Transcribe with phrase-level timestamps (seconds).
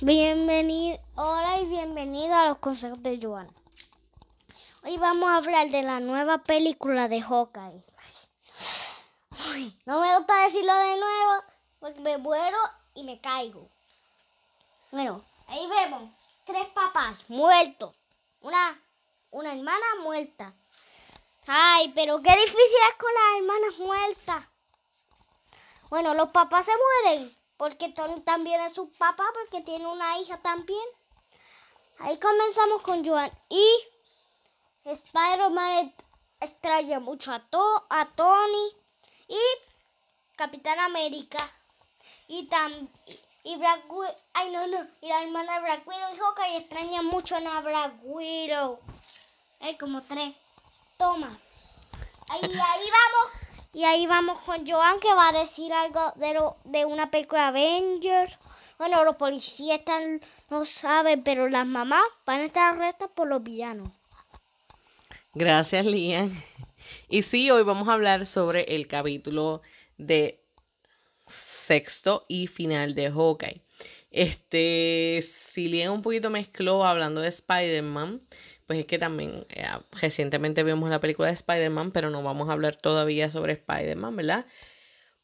[0.00, 3.52] Bienvenido, hola y bienvenido a los consejos de Joan.
[4.84, 7.84] Hoy vamos a hablar de la nueva película de Hawkeye.
[9.86, 11.32] No me gusta decirlo de nuevo
[11.80, 12.56] porque me muero
[12.94, 13.68] y me caigo.
[14.92, 16.08] Bueno, ahí vemos
[16.44, 17.92] tres papás muertos,
[18.42, 18.80] una,
[19.32, 20.52] una hermana muerta.
[21.48, 22.56] Ay, pero qué difícil
[22.88, 24.44] es con las hermanas muertas.
[25.90, 26.72] Bueno, los papás se
[27.04, 30.88] mueren porque Tony también es su papá porque tiene una hija también.
[31.98, 33.70] Ahí comenzamos con Joan y
[34.84, 35.94] Spider-Man
[36.40, 37.42] extraña mucho a,
[37.90, 38.72] a Tony
[39.28, 39.40] y
[40.36, 41.38] Capitán América
[42.28, 42.88] y también
[43.44, 47.36] y Black Widow, ay no no, y la hermana Black Widow y Hawkeye extraña mucho
[47.36, 48.78] a Black Widow.
[49.60, 50.34] Hay como tres.
[50.98, 51.34] Toma.
[52.28, 53.47] Ahí, ahí vamos.
[53.72, 57.48] Y ahí vamos con Joan que va a decir algo de, lo, de una película
[57.48, 58.38] Avengers.
[58.78, 60.20] Bueno, los policías están,
[60.50, 63.88] no saben, pero las mamás van a estar arrestadas por los villanos.
[65.34, 66.32] Gracias, Lian.
[67.08, 69.62] Y sí, hoy vamos a hablar sobre el capítulo
[69.98, 70.42] de
[71.26, 73.62] sexto y final de Hawkeye.
[74.10, 78.22] Este, si Lian un poquito mezcló hablando de Spider-Man,
[78.68, 79.66] pues es que también eh,
[79.98, 84.44] recientemente vimos la película de Spider-Man, pero no vamos a hablar todavía sobre Spider-Man, ¿verdad?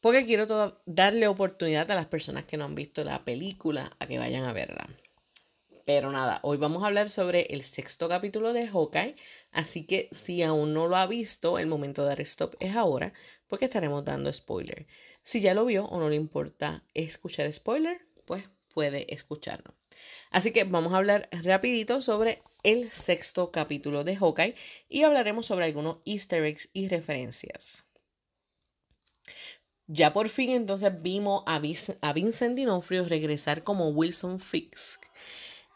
[0.01, 4.17] Porque quiero darle oportunidad a las personas que no han visto la película a que
[4.17, 4.89] vayan a verla.
[5.85, 9.15] Pero nada, hoy vamos a hablar sobre el sexto capítulo de Hawkeye,
[9.51, 13.13] así que si aún no lo ha visto, el momento de dar stop es ahora,
[13.47, 14.87] porque estaremos dando spoiler.
[15.21, 18.43] Si ya lo vio o no le importa escuchar spoiler, pues
[18.75, 19.73] puede escucharlo.
[20.29, 24.55] Así que vamos a hablar rapidito sobre el sexto capítulo de Hawkeye
[24.89, 27.85] y hablaremos sobre algunos easter eggs y referencias.
[29.87, 35.05] Ya por fin entonces vimos a, Vincent Dinofrio regresar como Wilson Fisk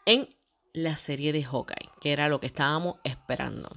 [0.04, 0.28] en
[0.72, 3.70] la serie de Hawkeye, que era lo que estábamos esperando.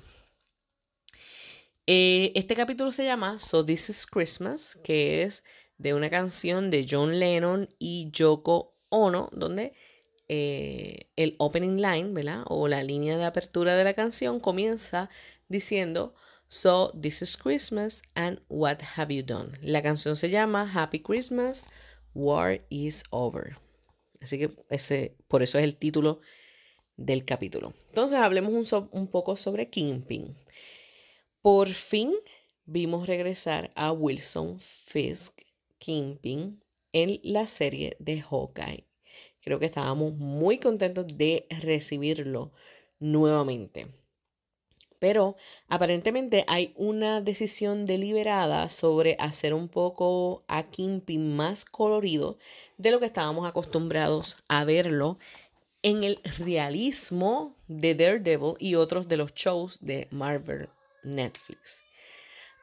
[1.86, 5.44] Eh, este capítulo se llama So This is Christmas, que es
[5.78, 8.73] de una canción de John Lennon y Yoko
[9.32, 9.74] Donde
[10.28, 12.44] eh, el opening line, ¿verdad?
[12.48, 15.10] O la línea de apertura de la canción comienza
[15.50, 16.14] diciendo
[16.48, 19.58] So this is Christmas and what have you done?
[19.62, 21.70] La canción se llama Happy Christmas,
[22.14, 23.56] War is over.
[24.22, 26.22] Así que ese, por eso es el título
[26.96, 27.74] del capítulo.
[27.88, 30.36] Entonces hablemos un, un poco sobre Kingpin.
[31.42, 32.14] Por fin
[32.66, 35.42] vimos regresar a Wilson Fisk
[35.80, 38.88] Kingpin en la serie de Hawkeye.
[39.42, 42.54] Creo que estábamos muy contentos de recibirlo
[43.00, 43.88] nuevamente.
[45.00, 45.36] Pero
[45.68, 52.38] aparentemente hay una decisión deliberada sobre hacer un poco a Kingpin más colorido
[52.78, 55.20] de lo que estábamos acostumbrados a verlo
[55.82, 60.70] en el realismo de Daredevil y otros de los shows de Marvel
[61.04, 61.84] Netflix.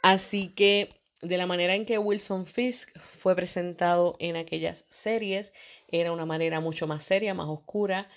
[0.03, 5.53] Así que de la manera en que Wilson Fisk fue presentado en aquellas series,
[5.89, 8.09] era una manera mucho más seria, más oscura,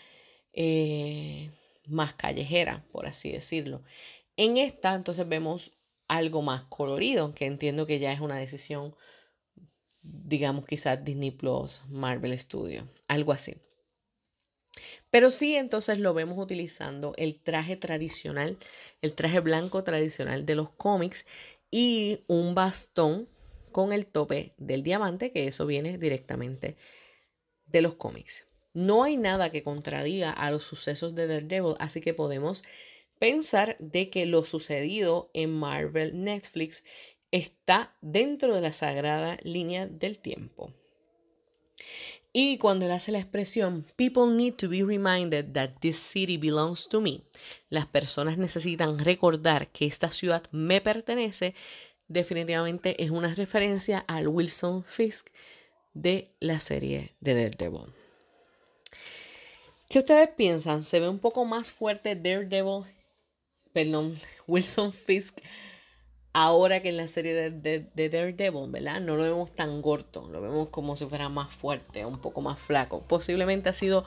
[0.54, 1.52] eh,
[1.86, 3.84] más callejera, por así decirlo.
[4.38, 5.74] En esta, entonces vemos
[6.08, 8.96] algo más colorido, que entiendo que ya es una decisión,
[10.02, 13.56] digamos quizás Disney Plus, Marvel Studio, algo así.
[15.12, 18.58] Pero sí, entonces lo vemos utilizando el traje tradicional,
[19.02, 21.28] el traje blanco tradicional de los cómics
[21.76, 23.28] y un bastón
[23.72, 26.78] con el tope del diamante, que eso viene directamente
[27.66, 28.46] de los cómics.
[28.76, 32.64] No hay nada que contradiga a los sucesos de Daredevil, así que podemos
[33.18, 36.84] pensar de que lo sucedido en Marvel Netflix
[37.32, 40.72] está dentro de la sagrada línea del tiempo.
[42.36, 46.90] Y cuando él hace la expresión, people need to be reminded that this city belongs
[46.90, 47.22] to me,
[47.70, 51.54] las personas necesitan recordar que esta ciudad me pertenece,
[52.08, 55.28] definitivamente es una referencia al Wilson Fisk
[55.94, 57.94] de la serie de Daredevil.
[59.88, 60.84] ¿Qué ustedes piensan?
[60.84, 62.84] ¿Se ve un poco más fuerte Daredevil,
[63.74, 65.38] perdón, Wilson Fisk
[66.34, 69.00] ahora que en la serie de, Daredevil, ¿verdad?
[69.02, 72.60] No lo vemos tan gordo, lo vemos como si fuera más fuerte, un poco más
[72.60, 73.04] flaco.
[73.08, 74.04] Posiblemente ha sido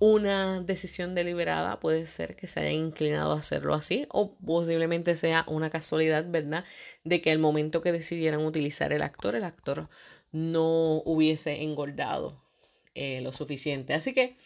[0.00, 5.44] una decisión deliberada, puede ser que se haya inclinado a hacerlo así, o posiblemente sea
[5.48, 6.64] una casualidad, ¿verdad?
[7.04, 9.88] De que al momento que decidieran utilizar el actor, el actor
[10.32, 12.40] no hubiese engordado
[12.94, 13.94] eh, lo suficiente.
[13.94, 14.36] Así que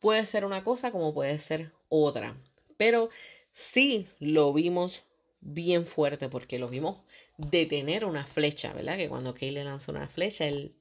[0.00, 2.36] puede ser una cosa como puede ser otra.
[2.76, 3.10] Pero
[3.52, 5.02] sí lo vimos
[5.40, 7.00] bien fuerte porque lo vimos
[7.36, 8.96] detener una flecha, ¿verdad?
[8.96, 10.74] Que cuando Kay le lanza una flecha, él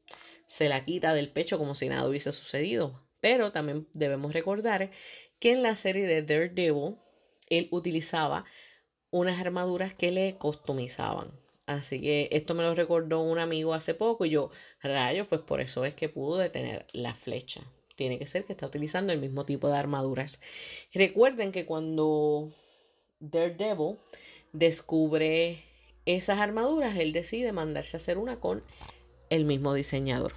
[0.46, 3.04] se la quita del pecho como si nada hubiese sucedido.
[3.20, 4.92] Pero también debemos recordar
[5.40, 6.96] que en la serie de Daredevil
[7.50, 8.46] él utilizaba
[9.12, 11.32] unas armaduras que le customizaban.
[11.66, 14.52] Así que esto me lo recordó un amigo hace poco y yo,
[14.82, 17.62] rayos, pues por eso es que pudo detener la flecha.
[17.96, 20.40] Tiene que ser que está utilizando el mismo tipo de armaduras.
[20.94, 22.54] Recuerden que cuando
[23.20, 23.98] Daredevil
[24.54, 25.64] descubre
[26.06, 28.64] esas armaduras, él decide mandarse a hacer una con
[29.30, 30.34] el mismo diseñador.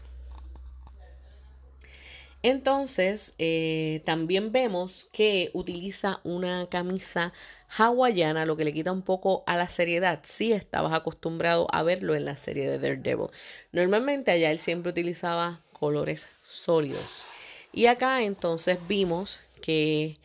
[2.43, 7.35] Entonces, eh, también vemos que utiliza una camisa
[7.69, 10.21] hawaiana, lo que le quita un poco a la seriedad.
[10.23, 13.29] Si estabas acostumbrado a verlo en la serie de Daredevil.
[13.73, 17.27] Normalmente allá él siempre utilizaba colores sólidos.
[17.73, 20.17] Y acá entonces vimos que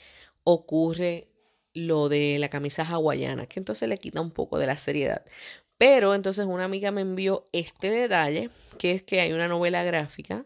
[0.46, 1.28] ocurre
[1.76, 5.24] lo de la camisa hawaiana, que entonces le quita un poco de la seriedad.
[5.78, 8.50] Pero entonces una amiga me envió este detalle,
[8.80, 10.46] que es que hay una novela gráfica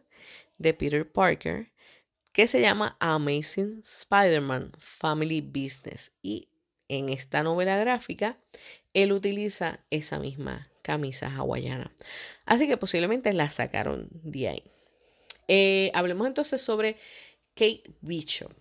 [0.58, 1.72] de Peter Parker
[2.32, 6.12] que se llama Amazing Spider-Man Family Business.
[6.22, 6.50] Y
[6.88, 8.38] en esta novela gráfica,
[8.94, 11.92] él utiliza esa misma camisa hawaiana.
[12.46, 14.64] Así que posiblemente la sacaron de ahí.
[15.48, 16.98] Eh, hablemos entonces sobre
[17.56, 18.52] Kate Bishop.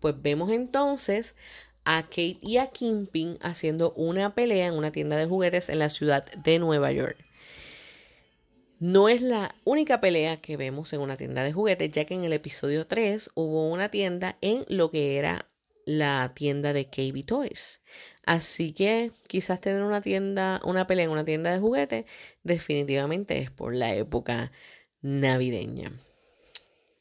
[0.00, 1.36] Pues vemos entonces
[1.84, 5.88] a Kate y a Kimping haciendo una pelea en una tienda de juguetes en la
[5.88, 7.16] ciudad de Nueva York.
[8.78, 12.24] No es la única pelea que vemos en una tienda de juguetes, ya que en
[12.24, 15.48] el episodio 3 hubo una tienda en lo que era
[15.84, 17.80] la tienda de KB Toys.
[18.24, 22.06] Así que quizás tener una tienda, una pelea en una tienda de juguetes,
[22.42, 24.52] definitivamente es por la época
[25.00, 25.92] navideña.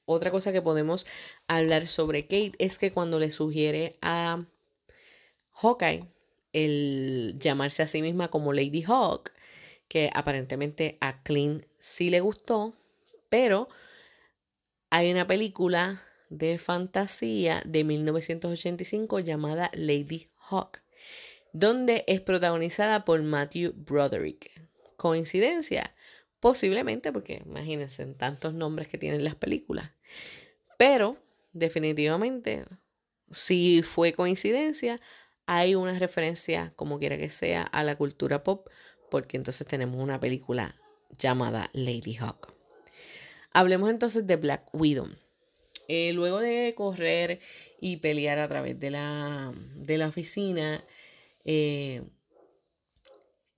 [0.06, 1.06] Otra cosa que podemos
[1.48, 4.46] hablar sobre Kate es que cuando le sugiere a
[5.54, 6.06] Hawkeye
[6.54, 9.32] el llamarse a sí misma como Lady Hawk,
[9.88, 12.74] que aparentemente a Clint sí le gustó,
[13.30, 13.70] pero
[14.90, 20.82] hay una película de fantasía de 1985 llamada Lady Hawk,
[21.54, 24.52] donde es protagonizada por Matthew Broderick.
[24.98, 25.94] ¿Coincidencia?
[26.40, 29.92] Posiblemente, porque imagínense tantos nombres que tienen las películas.
[30.78, 31.18] Pero,
[31.54, 32.66] definitivamente,
[33.30, 35.00] si fue coincidencia,
[35.54, 38.70] hay una referencia, como quiera que sea, a la cultura pop
[39.10, 40.78] porque entonces tenemos una película
[41.20, 42.54] llamada Lady Hawk.
[43.52, 45.10] Hablemos entonces de Black Widow.
[45.90, 47.42] Eh, luego de correr
[47.82, 50.86] y pelear a través de la, de la oficina,
[51.44, 52.02] eh,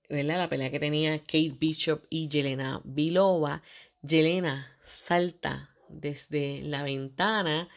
[0.08, 3.62] la pelea que tenía Kate Bishop y Yelena Vilova,
[4.02, 7.68] Yelena salta desde la ventana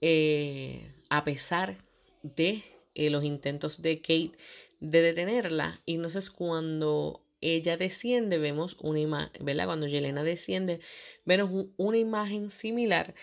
[0.00, 1.76] eh, a pesar
[2.24, 2.64] de
[2.94, 4.32] los intentos de Kate
[4.80, 5.80] de detenerla.
[5.86, 9.66] Y entonces cuando ella desciende, vemos una imagen, ¿verdad?
[9.66, 10.80] Cuando Yelena desciende,
[11.24, 13.14] vemos una imagen similar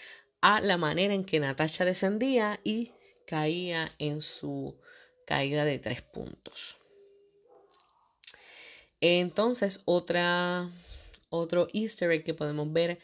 [0.41, 2.91] a la manera en que Natasha descendía y
[3.25, 4.75] caía en su
[5.25, 6.77] caída de tres puntos.
[8.99, 10.69] Entonces, otra,
[11.29, 12.99] otro easter egg que podemos ver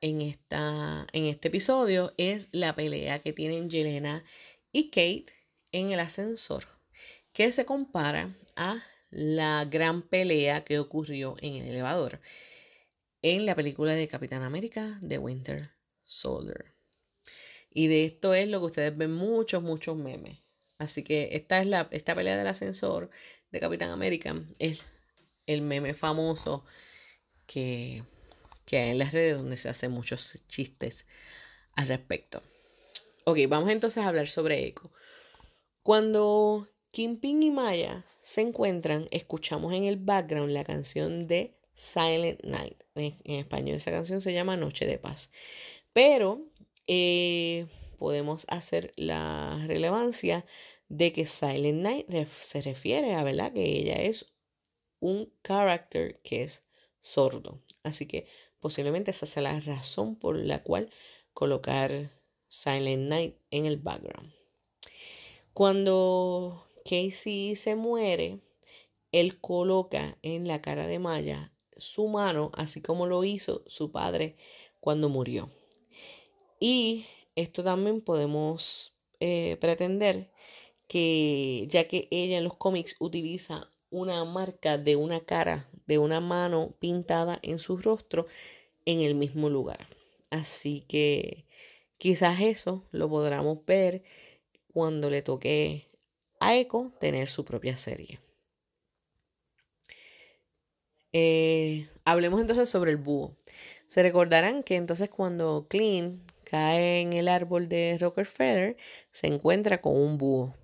[0.00, 4.24] en, esta, en este episodio es la pelea que tienen Yelena
[4.72, 5.26] y Kate
[5.72, 6.64] en el ascensor
[7.32, 12.20] que se compara a la gran pelea que ocurrió en el elevador
[13.22, 15.70] en la película de Capitán América de Winter
[16.04, 16.74] Soldier.
[17.70, 20.38] Y de esto es lo que ustedes ven muchos, muchos memes.
[20.78, 23.10] Así que esta es la esta pelea del ascensor
[23.50, 24.84] de Capitán América es
[25.46, 26.64] el meme famoso
[27.46, 28.02] que,
[28.66, 31.06] que hay en las redes donde se hacen muchos chistes
[31.76, 32.42] al respecto.
[33.24, 34.90] Ok, vamos entonces a hablar sobre Echo.
[35.82, 42.80] Cuando Kimping y Maya se encuentran, escuchamos en el background la canción de Silent Night.
[42.94, 45.32] En, español esa canción se llama Noche de Paz.
[45.92, 46.46] Pero
[46.86, 47.66] eh,
[47.98, 50.46] podemos hacer la relevancia
[50.88, 53.52] de que Silent Night se refiere a, ¿verdad?
[53.52, 54.34] Que ella es
[55.00, 56.64] un character que es
[57.00, 57.60] sordo.
[57.82, 58.28] Así que
[58.60, 60.90] posiblemente esa sea la razón por la cual
[61.32, 61.90] colocar
[62.46, 64.41] Silent Night en el background.
[65.54, 68.38] Cuando Casey se muere,
[69.12, 74.36] él coloca en la cara de Maya su mano, así como lo hizo su padre
[74.80, 75.50] cuando murió.
[76.58, 77.04] Y
[77.36, 80.30] esto también podemos eh, pretender
[80.88, 86.20] que ya que ella en los cómics utiliza una marca de una cara, de una
[86.20, 88.26] mano pintada en su rostro
[88.86, 89.86] en el mismo lugar.
[90.30, 91.44] Así que
[91.98, 94.02] quizás eso lo podamos ver
[94.72, 95.86] cuando le toque
[96.40, 98.18] a Echo tener su propia serie.
[101.12, 103.36] Eh, hablemos entonces sobre el búho.
[103.86, 108.76] Se recordarán que entonces cuando Clean cae en el árbol de Rockefeller,
[109.10, 110.54] se encuentra con un búho.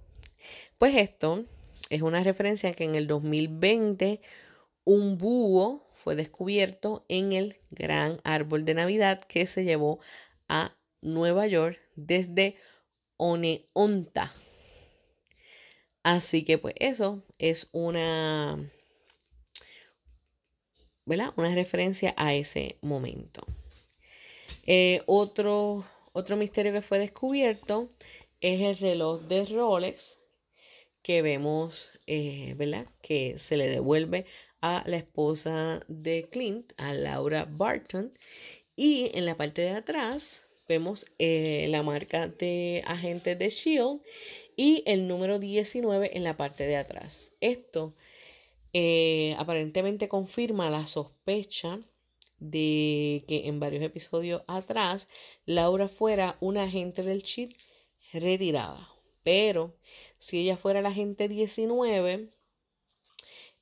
[0.79, 1.45] Pues esto
[1.91, 4.21] es una referencia que en el 2020
[4.85, 10.01] un búho fue descubierto en el gran árbol de Navidad que se llevó
[10.49, 12.57] a Nueva York desde
[13.19, 14.33] Oneonta.
[16.03, 18.59] Así que pues eso es una,
[21.05, 21.35] ¿verdad?
[21.37, 23.45] Una referencia a ese momento.
[24.65, 27.91] Eh, otro, otro misterio que fue descubierto
[28.41, 30.19] es el reloj de Rolex
[31.03, 32.55] que vemos, eh.
[33.03, 34.27] Que se le devuelve
[34.61, 38.13] a la esposa de Clint, a Laura Barton.
[38.77, 44.03] Y en la parte de atrás vemos eh, la marca de agentes de Shield
[44.55, 47.33] y el número 19 en la parte de atrás.
[47.41, 47.95] Esto
[48.75, 51.81] eh, aparentemente confirma la sospecha
[52.39, 55.09] de que en varios episodios atrás
[55.47, 57.57] Laura fuera una agente del Shield
[58.13, 58.89] retirada.
[59.25, 59.75] Pero
[60.19, 62.29] si ella fuera la agente 19,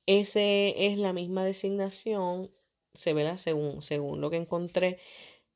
[0.05, 2.51] ese es la misma designación,
[2.93, 4.99] se ve según, según lo que encontré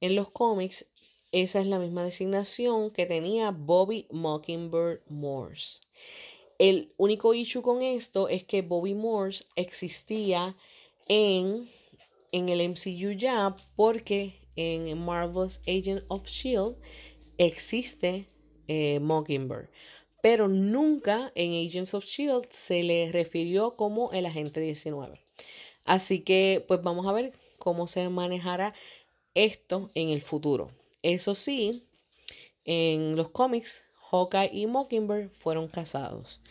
[0.01, 0.90] en los cómics,
[1.32, 5.80] esa es la misma designación que tenía Bobby Mockingbird Morse.
[6.60, 10.56] El único issue con esto es que Bobby Morse existía
[11.08, 11.70] en,
[12.32, 16.76] en el MCU ya porque en Marvel's Agent of Shield
[17.38, 18.28] existe
[18.68, 19.70] eh, Mockingbird,
[20.22, 25.20] pero nunca en Agents of Shield se le refirió como el agente 19.
[25.86, 28.74] Así que pues vamos a ver cómo se manejará
[29.34, 30.72] esto en el futuro.
[31.03, 31.88] Eso sí,
[32.63, 36.41] en los cómics, Hawkeye y Mockingbird fueron casados.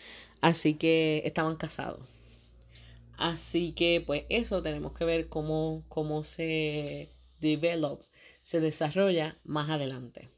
[0.40, 2.00] Así que estaban casados.
[3.16, 8.02] Así que pues eso tenemos que ver cómo, cómo se develop,
[8.42, 10.30] se desarrolla más adelante.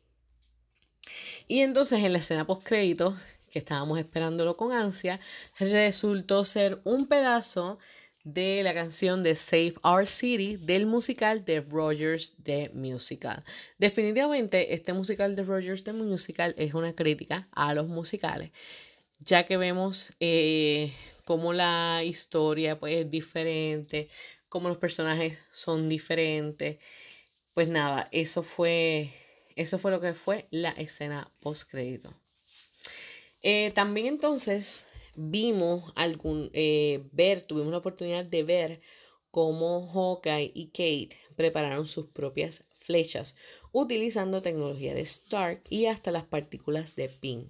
[1.46, 3.16] Y entonces en la escena post crédito,
[3.52, 5.20] que estábamos esperándolo con ansia,
[5.58, 7.78] resultó ser un pedazo
[8.24, 13.42] de la canción de Save Our City del musical de Rogers The Musical.
[13.78, 18.50] Definitivamente este musical de Rogers The Musical es una crítica a los musicales,
[19.18, 20.92] ya que vemos eh,
[21.24, 24.08] cómo la historia pues, es diferente,
[24.48, 26.78] cómo los personajes son diferentes.
[27.54, 29.12] Pues nada, eso fue,
[29.56, 32.14] eso fue lo que fue la escena post crédito.
[33.42, 38.80] Eh, también entonces vimos algún, eh, ver, tuvimos la oportunidad de ver
[39.30, 43.36] cómo Hawkeye y Kate prepararon sus propias flechas
[43.72, 47.46] utilizando tecnología de Stark y hasta las partículas de ping.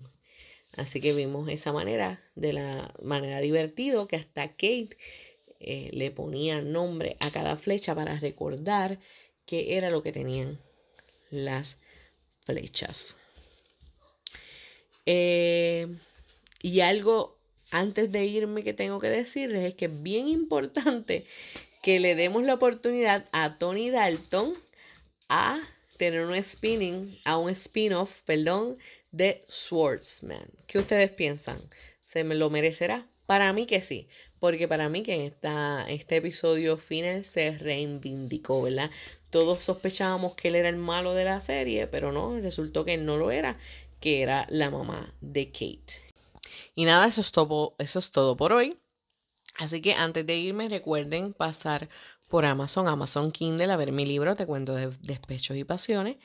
[0.76, 4.96] Así que vimos esa manera, de la manera divertido que hasta Kate
[5.60, 8.98] eh, le ponía nombre a cada flecha para recordar
[9.44, 10.58] qué era lo que tenían
[11.30, 11.80] las
[12.44, 13.16] flechas.
[15.04, 15.88] Eh,
[16.62, 17.41] y algo
[17.72, 21.24] antes de irme que tengo que decirles es que es bien importante
[21.82, 24.52] que le demos la oportunidad a Tony Dalton
[25.28, 25.60] a
[25.96, 28.76] tener un spinning, a un spin-off, perdón,
[29.10, 30.48] de Swordsman.
[30.66, 31.58] ¿Qué ustedes piensan?
[32.00, 33.06] ¿Se me lo merecerá?
[33.26, 38.62] Para mí que sí, porque para mí que en esta, este episodio final se reivindicó,
[38.62, 38.90] ¿verdad?
[39.30, 43.16] Todos sospechábamos que él era el malo de la serie, pero no, resultó que no
[43.16, 43.56] lo era,
[44.00, 46.11] que era la mamá de Kate.
[46.74, 48.78] Y nada, eso es todo, eso es todo por hoy.
[49.58, 51.88] Así que antes de irme, recuerden pasar
[52.28, 56.16] por Amazon, Amazon Kindle, a ver mi libro, Te cuento de despechos y pasiones.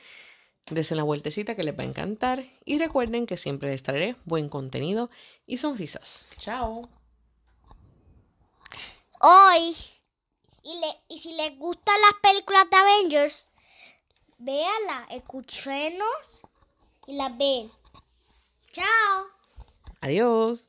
[0.70, 2.44] Desen la vueltecita que les va a encantar.
[2.64, 5.10] Y recuerden que siempre les traeré buen contenido
[5.46, 6.26] y sonrisas.
[6.38, 6.88] Chao.
[9.20, 9.76] Hoy,
[10.62, 13.48] y, le, y si les gustan las películas de Avengers,
[14.38, 16.42] véanla, escúchenos
[17.06, 17.70] y las ven.
[18.72, 19.37] Chao.
[20.00, 20.67] Adiós.